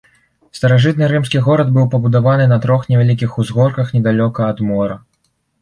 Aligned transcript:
Старажытны 0.59 1.09
рымскі 1.11 1.41
горад 1.49 1.69
быў 1.75 1.85
пабудаваны 1.95 2.49
на 2.53 2.57
трох 2.65 2.89
невялікіх 2.93 3.37
узгорках 3.45 3.93
недалёка 3.99 4.49
ад 4.55 4.65
мора. 4.73 4.99